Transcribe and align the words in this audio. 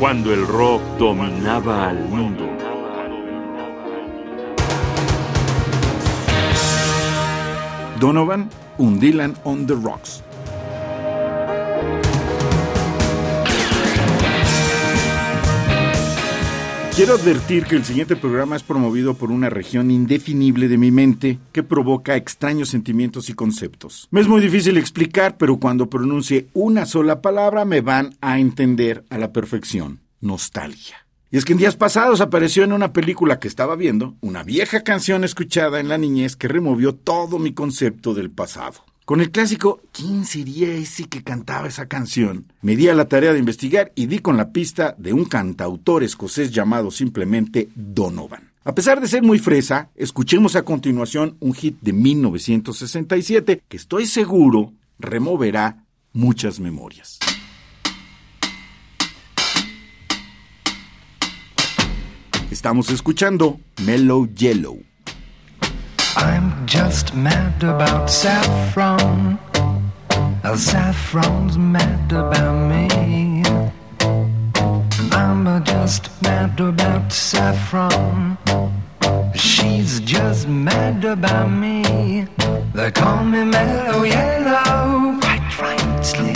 cuando 0.00 0.32
el 0.32 0.46
rock 0.46 0.80
dominaba 0.98 1.90
al 1.90 2.08
mundo. 2.08 2.46
Donovan, 8.00 8.48
un 8.78 8.98
Dylan 8.98 9.36
on 9.44 9.66
the 9.66 9.74
Rocks. 9.74 10.22
Quiero 16.96 17.14
advertir 17.14 17.64
que 17.64 17.76
el 17.76 17.84
siguiente 17.84 18.16
programa 18.16 18.56
es 18.56 18.62
promovido 18.62 19.14
por 19.14 19.30
una 19.30 19.48
región 19.48 19.90
indefinible 19.90 20.68
de 20.68 20.76
mi 20.76 20.90
mente 20.90 21.38
que 21.52 21.62
provoca 21.62 22.16
extraños 22.16 22.68
sentimientos 22.68 23.30
y 23.30 23.34
conceptos. 23.34 24.08
Me 24.10 24.20
es 24.20 24.28
muy 24.28 24.40
difícil 24.40 24.76
explicar, 24.76 25.36
pero 25.38 25.58
cuando 25.58 25.88
pronuncie 25.88 26.48
una 26.52 26.86
sola 26.86 27.22
palabra 27.22 27.64
me 27.64 27.80
van 27.80 28.16
a 28.20 28.40
entender 28.40 29.04
a 29.08 29.18
la 29.18 29.32
perfección. 29.32 30.00
Nostalgia. 30.20 31.06
Y 31.30 31.38
es 31.38 31.44
que 31.44 31.52
en 31.52 31.58
días 31.58 31.76
pasados 31.76 32.20
apareció 32.20 32.64
en 32.64 32.72
una 32.72 32.92
película 32.92 33.38
que 33.38 33.48
estaba 33.48 33.76
viendo 33.76 34.16
una 34.20 34.42
vieja 34.42 34.82
canción 34.82 35.22
escuchada 35.22 35.78
en 35.78 35.88
la 35.88 35.96
niñez 35.96 36.34
que 36.34 36.48
removió 36.48 36.94
todo 36.96 37.38
mi 37.38 37.54
concepto 37.54 38.14
del 38.14 38.30
pasado. 38.30 38.84
Con 39.10 39.20
el 39.20 39.32
clásico 39.32 39.80
¿Quién 39.90 40.24
sería 40.24 40.68
ese 40.68 41.08
que 41.08 41.24
cantaba 41.24 41.66
esa 41.66 41.86
canción? 41.86 42.44
Me 42.62 42.76
di 42.76 42.86
a 42.86 42.94
la 42.94 43.06
tarea 43.08 43.32
de 43.32 43.40
investigar 43.40 43.90
y 43.96 44.06
di 44.06 44.20
con 44.20 44.36
la 44.36 44.52
pista 44.52 44.94
de 44.98 45.12
un 45.12 45.24
cantautor 45.24 46.04
escocés 46.04 46.52
llamado 46.52 46.92
simplemente 46.92 47.70
Donovan. 47.74 48.52
A 48.62 48.72
pesar 48.72 49.00
de 49.00 49.08
ser 49.08 49.24
muy 49.24 49.40
fresa, 49.40 49.90
escuchemos 49.96 50.54
a 50.54 50.62
continuación 50.62 51.36
un 51.40 51.54
hit 51.54 51.76
de 51.80 51.92
1967 51.92 53.62
que 53.66 53.76
estoy 53.76 54.06
seguro 54.06 54.74
removerá 55.00 55.84
muchas 56.12 56.60
memorias. 56.60 57.18
Estamos 62.48 62.90
escuchando 62.90 63.58
Mellow 63.84 64.32
Yellow. 64.32 64.78
Just 66.70 67.16
mad 67.16 67.60
about 67.64 68.08
saffron. 68.08 69.40
El 70.44 70.56
saffron's 70.56 71.58
mad 71.58 72.12
about 72.12 72.68
me. 72.70 73.42
I'm 75.10 75.64
just 75.64 76.10
mad 76.22 76.60
about 76.60 77.12
saffron. 77.12 78.38
She's 79.34 79.98
just 79.98 80.46
mad 80.46 81.04
about 81.04 81.50
me. 81.50 82.28
They 82.72 82.92
call 82.92 83.24
me 83.24 83.42
mellow 83.44 84.04
yellow, 84.04 85.18
quite 85.20 85.58
rightly. 85.60 86.34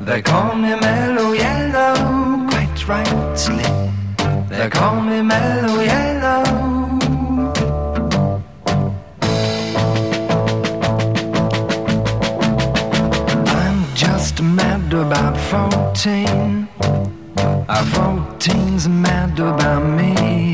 They 0.00 0.22
call 0.22 0.54
me 0.54 0.76
mellow 0.76 1.32
yellow, 1.32 2.46
quite 2.50 2.86
rightly. 2.86 3.68
They 4.48 4.70
call 4.70 5.00
me 5.00 5.22
mellow 5.22 5.80
yellow. 5.80 6.49
About 15.00 15.36
14. 15.50 16.68
Our 17.68 17.84
14's 17.96 18.86
mad 18.86 19.38
about 19.38 19.82
me. 19.82 20.49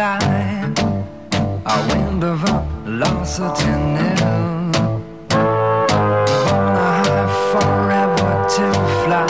Fly. 0.00 0.72
A 1.66 1.76
wind 1.88 2.24
of 2.24 2.38
velocity 2.40 3.72
nil. 3.94 4.72
Born 6.44 6.74
high 6.84 7.28
forever 7.52 8.32
to 8.54 8.66
fly. 9.02 9.26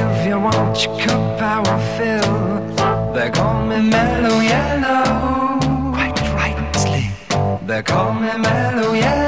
If 0.00 0.26
you 0.26 0.36
want 0.46 0.76
your 0.84 0.94
cup, 1.02 1.42
I 1.54 1.56
will 1.64 1.82
fill. 1.96 2.34
They 3.14 3.30
call 3.30 3.58
me 3.70 3.78
mellow 3.94 4.40
yellow. 4.54 5.04
Quite 5.96 6.20
rightly. 6.40 7.04
They 7.68 7.82
call 7.82 8.12
me 8.14 8.32
mellow 8.46 8.92
yellow. 8.94 9.27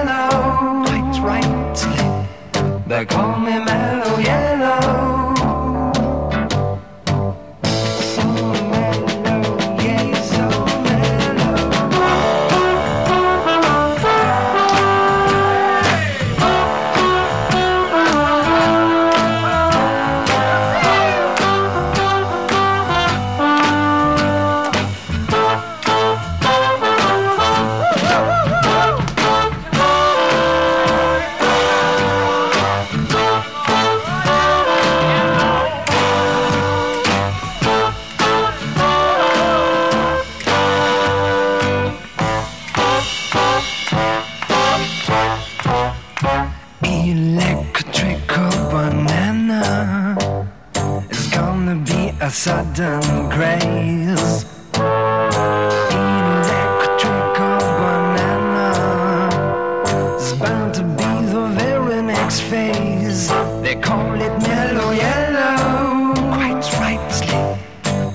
phase. 62.38 63.28
They 63.62 63.74
call 63.74 64.14
it 64.14 64.34
mellow 64.46 64.92
yellow. 64.92 66.14
Quite 66.36 66.64
rightly. 66.78 67.58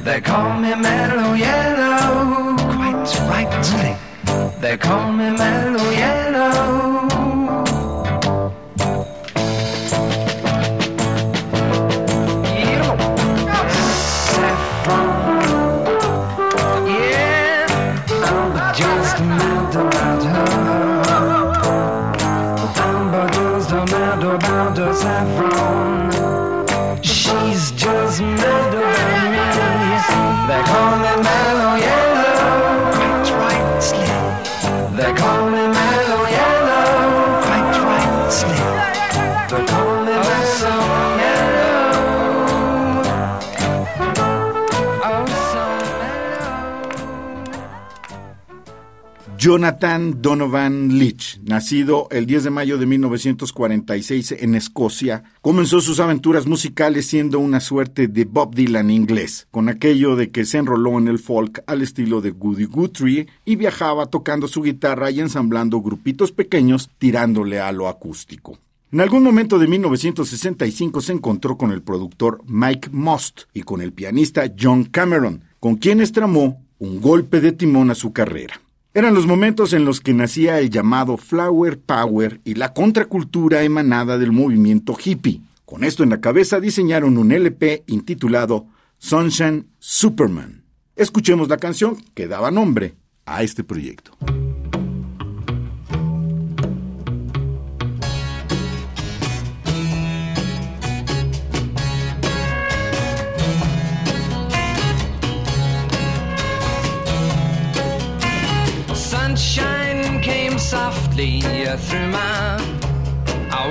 They 0.04 0.22
call 0.22 0.60
me 0.60 0.74
mellow 0.76 1.34
yellow. 1.34 2.56
Quite 2.76 3.12
rightly. 3.30 3.98
They 4.62 4.78
call 4.78 5.12
me 5.12 5.32
mellow 5.32 5.90
yellow. 5.90 7.15
does 24.76 25.04
have 25.04 25.40
wrong. 25.40 26.15
Jonathan 49.46 50.24
Donovan 50.24 50.98
Leach, 50.98 51.40
nacido 51.44 52.08
el 52.10 52.26
10 52.26 52.46
de 52.46 52.50
mayo 52.50 52.80
de 52.80 52.88
1946 52.88 54.38
en 54.40 54.56
Escocia, 54.56 55.24
comenzó 55.42 55.82
sus 55.82 56.00
aventuras 56.00 56.48
musicales 56.48 57.06
siendo 57.06 57.38
una 57.38 57.60
suerte 57.60 58.08
de 58.08 58.26
Bob 58.26 58.56
Dylan 58.56 58.90
inglés, 58.90 59.48
con 59.52 59.70
aquello 59.70 60.16
de 60.16 60.32
que 60.32 60.46
se 60.46 60.58
enroló 60.58 60.98
en 60.98 61.08
el 61.08 61.20
folk 61.20 61.62
al 61.68 61.84
estilo 61.84 62.22
de 62.22 62.32
Goody 62.32 62.66
Guthrie 62.66 63.28
y 63.46 63.56
viajaba 63.56 64.08
tocando 64.08 64.48
su 64.48 64.64
guitarra 64.64 65.12
y 65.12 65.20
ensamblando 65.20 65.80
grupitos 65.80 66.32
pequeños 66.32 66.90
tirándole 66.98 67.60
a 67.60 67.72
lo 67.72 67.88
acústico. 67.88 68.58
En 68.92 69.00
algún 69.00 69.22
momento 69.22 69.60
de 69.60 69.68
1965 69.68 71.02
se 71.02 71.14
encontró 71.14 71.56
con 71.56 71.72
el 71.72 71.84
productor 71.84 72.42
Mike 72.48 72.90
Most 72.92 73.42
y 73.54 73.62
con 73.62 73.84
el 73.84 73.94
pianista 73.94 74.52
John 74.60 74.86
Cameron, 74.86 75.44
con 75.60 75.76
quienes 75.76 76.14
tramó 76.14 76.66
un 76.80 77.00
golpe 77.00 77.42
de 77.42 77.52
timón 77.52 77.92
a 77.92 77.96
su 77.96 78.12
carrera. 78.12 78.60
Eran 78.96 79.14
los 79.14 79.28
momentos 79.28 79.74
en 79.74 79.84
los 79.84 80.00
que 80.00 80.14
nacía 80.14 80.58
el 80.60 80.70
llamado 80.70 81.18
Flower 81.18 81.78
Power 81.78 82.40
y 82.46 82.54
la 82.54 82.74
contracultura 82.74 83.62
emanada 83.64 84.18
del 84.18 84.32
movimiento 84.32 84.96
hippie. 84.98 85.42
Con 85.66 85.84
esto 85.84 86.04
en 86.04 86.12
la 86.12 86.22
cabeza 86.22 86.62
diseñaron 86.62 87.18
un 87.18 87.34
LP 87.34 87.84
intitulado 87.88 88.68
Sunshine 88.98 89.68
Superman. 89.80 90.64
Escuchemos 90.96 91.50
la 91.50 91.58
canción 91.58 91.98
que 92.14 92.30
daba 92.30 92.52
nombre 92.52 92.96
a 93.26 93.44
este 93.44 93.66
proyecto. 93.66 94.14
Softly 110.66 111.42
through 111.42 112.08
my 112.08 112.58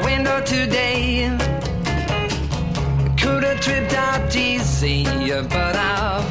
window 0.05 0.41
today. 0.45 1.29
Could 3.21 3.43
have 3.43 3.61
tripped 3.61 3.95
out 3.95 4.37
easy, 4.37 5.05
but 5.55 5.75
I've 5.75 6.31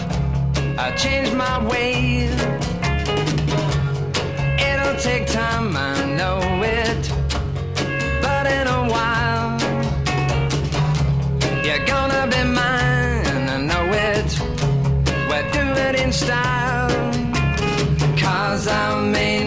I 0.80 0.95
changed 0.95 1.33
my 1.36 1.57
way. 1.68 2.30
It'll 4.69 4.98
take 5.10 5.27
time, 5.27 5.75
I 5.75 6.06
know 6.18 6.39
it, 6.63 7.04
but 8.21 8.45
in 8.57 8.66
a 8.80 8.81
while 8.94 9.59
you're 11.66 11.86
gonna 11.86 12.25
be 12.33 12.42
mine. 12.62 13.50
I 13.56 13.57
know 13.69 13.86
it. 14.09 14.30
We're 15.30 15.48
doing 15.51 15.77
it 15.88 15.95
in 16.04 16.12
style. 16.13 16.89
Cause 18.18 18.68
I 18.68 19.01
made 19.01 19.43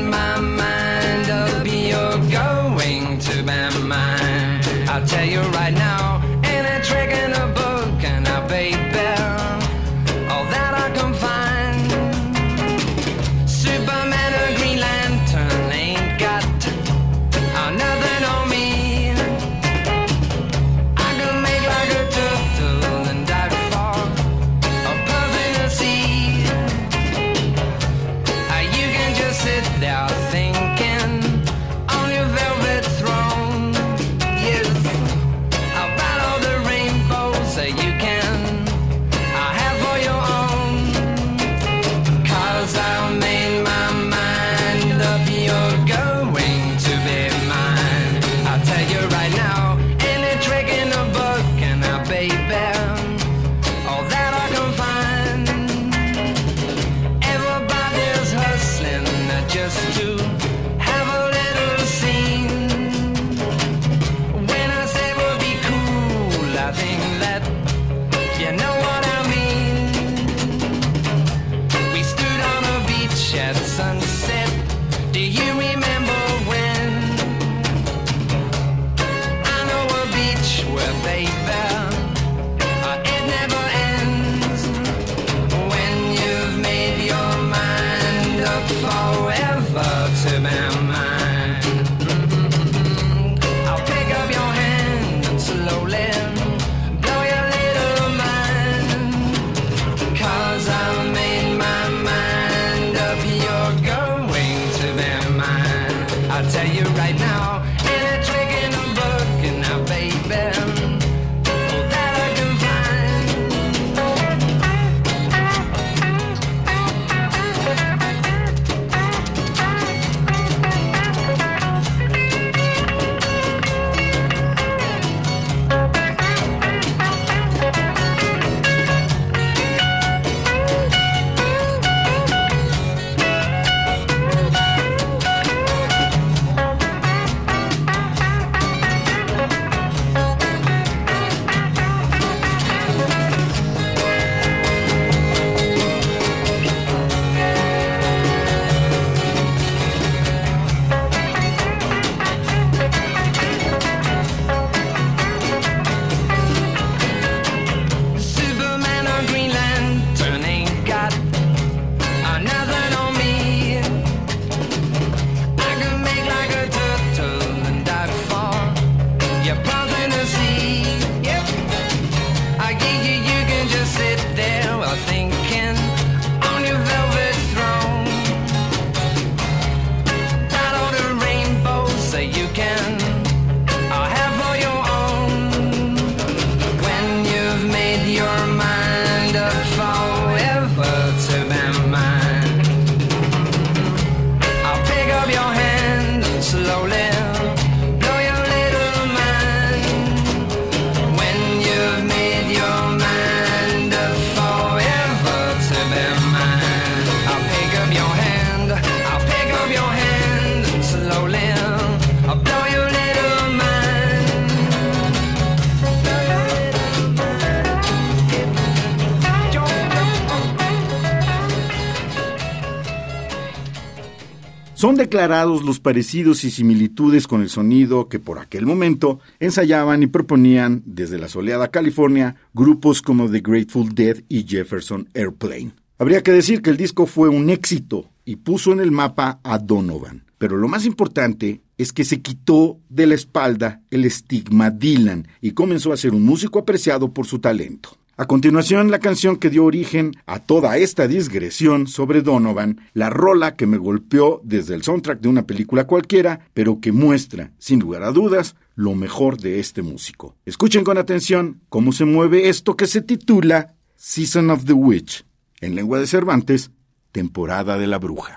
Son 224.76 224.95
declarados 224.95 225.64
los 225.64 225.80
parecidos 225.80 226.45
y 226.45 226.50
similitudes 226.50 227.26
con 227.26 227.40
el 227.40 227.49
sonido 227.49 228.11
que 228.11 228.18
por 228.18 228.38
aquel 228.38 228.66
momento 228.66 229.21
ensayaban 229.40 230.02
y 230.02 230.06
proponían 230.06 230.83
desde 230.85 231.18
la 231.18 231.30
soleada 231.30 231.71
California 231.71 232.37
grupos 232.52 233.00
como 233.00 233.30
The 233.30 233.40
Grateful 233.40 233.95
Dead 233.95 234.18
y 234.28 234.45
Jefferson 234.47 235.09
Airplane. 235.14 235.73
Habría 235.97 236.23
que 236.23 236.33
decir 236.33 236.61
que 236.61 236.68
el 236.68 236.76
disco 236.76 237.06
fue 237.06 237.30
un 237.30 237.49
éxito 237.49 238.11
y 238.26 238.37
puso 238.37 238.71
en 238.71 238.80
el 238.80 238.90
mapa 238.90 239.40
a 239.45 239.59
Donovan. 239.59 240.25
Pero 240.37 240.59
lo 240.59 240.68
más 240.68 240.85
importante 240.85 241.62
es 241.78 241.95
que 241.95 242.04
se 242.04 242.21
quitó 242.21 242.78
de 242.90 243.06
la 243.06 243.14
espalda 243.14 243.80
el 243.90 244.04
estigma 244.04 244.68
Dylan 244.68 245.26
y 245.40 245.52
comenzó 245.52 245.95
a 245.95 245.97
ser 245.97 246.12
un 246.12 246.23
músico 246.23 246.59
apreciado 246.59 247.14
por 247.14 247.26
su 247.26 247.38
talento. 247.38 247.97
A 248.18 248.25
continuación, 248.25 248.90
la 248.90 248.99
canción 248.99 249.37
que 249.37 249.50
dio 249.50 249.66
origen 249.66 250.12
a 250.25 250.38
toda 250.38 250.78
esta 250.78 251.06
digresión 251.06 251.87
sobre 251.87 252.23
Donovan, 252.23 252.80
la 252.94 253.11
rola 253.11 253.56
que 253.56 253.66
me 253.66 253.76
golpeó 253.76 254.40
desde 254.42 254.75
el 254.75 254.82
soundtrack 254.82 255.20
de 255.20 255.28
una 255.28 255.46
película 255.46 255.87
cualquiera, 255.87 256.40
pero 256.54 256.80
que 256.80 256.92
muestra, 256.92 257.52
sin 257.58 257.78
lugar 257.78 258.04
a 258.04 258.12
dudas, 258.12 258.56
lo 258.75 258.94
mejor 258.94 259.37
de 259.37 259.61
este 259.61 259.82
músico. 259.82 260.35
Escuchen 260.46 260.82
con 260.82 260.96
atención 260.96 261.61
cómo 261.68 261.92
se 261.92 262.06
mueve 262.06 262.49
esto 262.49 262.75
que 262.75 262.87
se 262.87 263.02
titula 263.02 263.75
Season 263.96 264.49
of 264.49 264.64
the 264.64 264.73
Witch, 264.73 265.26
en 265.61 265.75
lengua 265.75 266.00
de 266.00 266.06
Cervantes, 266.06 266.70
temporada 267.12 267.76
de 267.76 267.87
la 267.87 267.99
bruja. 267.99 268.37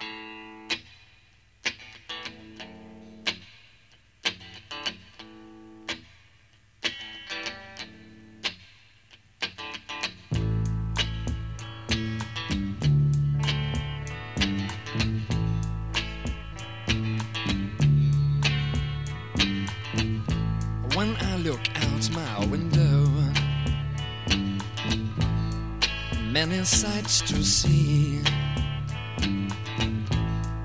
Many 26.50 26.63
sights 26.63 27.22
to 27.22 27.44
see. 27.44 28.22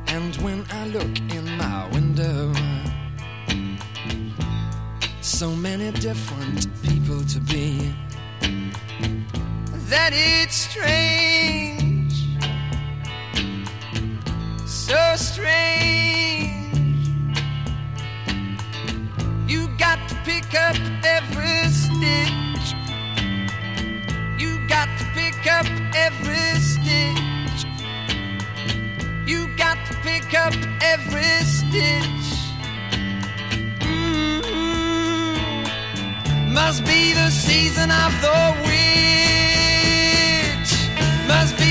And 0.07 0.35
when 0.37 0.65
I 0.71 0.87
look 0.87 1.19
in 1.31 1.45
my 1.59 1.87
window, 1.93 2.55
so 5.21 5.51
many 5.51 5.91
different 5.93 6.69
people 6.83 7.21
to 7.25 7.41
be, 7.41 7.95
that 9.91 10.13
it's 10.15 10.57
strange, 10.57 12.15
so 14.67 15.17
strange. 15.17 16.15
You 19.47 19.69
got 19.77 19.99
to 20.09 20.15
pick 20.25 20.55
up 20.55 20.77
every 21.05 21.24
up 30.37 30.55
every 30.81 31.23
stitch. 31.45 32.29
Mm-hmm. 33.81 35.35
Must 36.53 36.85
be 36.85 37.13
the 37.13 37.31
season 37.31 37.91
of 37.91 38.13
the 38.21 38.55
witch. 38.65 38.75
Must 41.29 41.57
be 41.59 41.64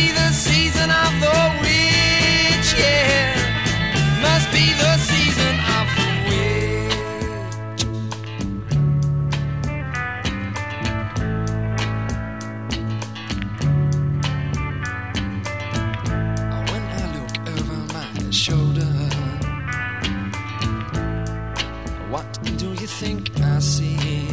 what 22.14 22.40
do 22.60 22.68
you 22.68 22.86
think 23.02 23.32
I 23.42 23.58
see? 23.58 24.28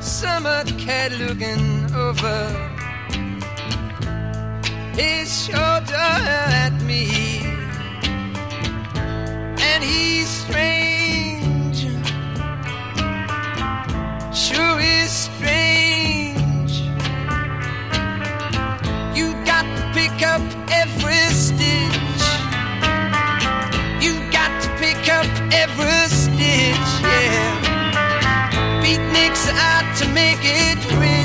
Summer 0.00 0.64
cat 0.84 1.12
looking 1.18 1.94
over 1.94 2.38
his 4.96 5.28
shoulder 5.44 6.12
at 6.64 6.74
me, 6.90 7.04
and 9.70 9.84
he's 9.84 10.30
strange. 10.44 11.80
Sure 14.34 14.80
is 14.80 15.10
strange. 15.10 15.63
Every 25.62 26.08
stitch, 26.08 26.90
yeah. 27.02 28.82
Beatniks 28.82 29.48
out 29.50 29.86
to 29.98 30.08
make 30.08 30.40
it 30.42 30.78
rich. 30.98 31.23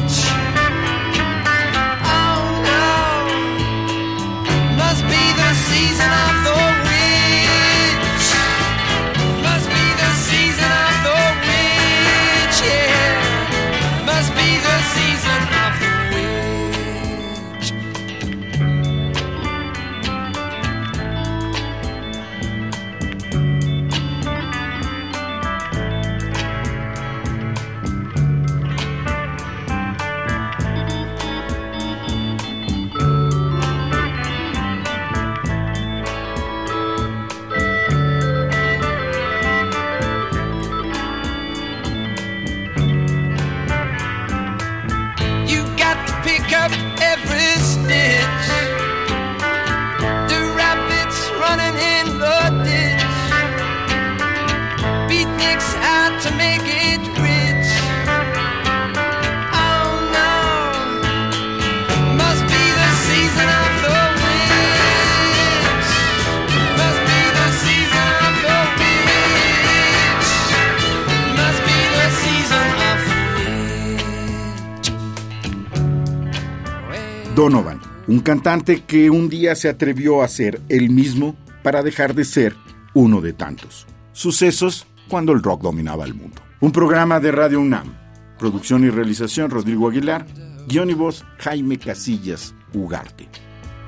Donovan, 77.39 77.79
un 78.07 78.19
cantante 78.19 78.81
que 78.81 79.09
un 79.09 79.29
día 79.29 79.55
se 79.55 79.69
atrevió 79.69 80.23
a 80.23 80.27
ser 80.27 80.59
él 80.67 80.89
mismo 80.89 81.37
para 81.63 81.81
dejar 81.83 82.13
de 82.13 82.25
ser 82.25 82.53
uno 82.93 83.21
de 83.21 83.31
tantos. 83.31 83.87
Sucesos 84.11 84.85
cuando 85.07 85.31
el 85.31 85.41
rock 85.41 85.61
dominaba 85.61 86.03
el 86.03 86.13
mundo. 86.13 86.41
Un 86.59 86.73
programa 86.73 87.21
de 87.21 87.31
Radio 87.31 87.61
UNAM. 87.61 87.95
Producción 88.37 88.83
y 88.83 88.89
realización 88.89 89.49
Rodrigo 89.49 89.87
Aguilar. 89.87 90.25
Guión 90.67 90.89
y 90.89 90.95
voz 90.95 91.23
Jaime 91.37 91.79
Casillas 91.79 92.53
Ugarte. 92.73 93.29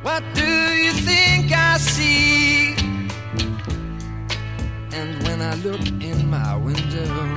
What 0.05 0.22
do 0.34 0.41
you 0.41 0.93
think 1.05 1.51
I 1.51 1.77
see? 1.77 2.74
And 4.93 5.22
when 5.27 5.41
I 5.41 5.55
look 5.62 5.86
in 6.01 6.29
my 6.29 6.55
window, 6.55 7.36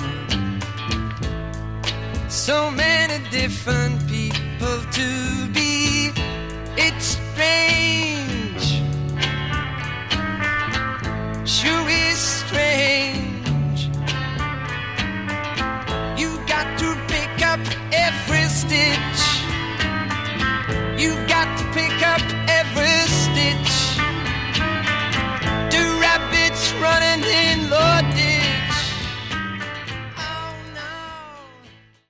so 2.28 2.71
many 2.71 3.18
different 3.33 3.99
people 4.06 4.78
to 4.92 5.49
be. 5.52 5.63
it's 6.86 7.16
strange. 7.16 8.13